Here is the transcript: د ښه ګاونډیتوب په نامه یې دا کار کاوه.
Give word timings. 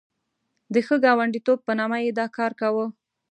د 0.73 0.75
ښه 0.85 0.95
ګاونډیتوب 1.03 1.59
په 1.67 1.71
نامه 1.79 1.97
یې 2.05 2.11
دا 2.19 2.25
کار 2.37 2.51
کاوه. 2.59 2.85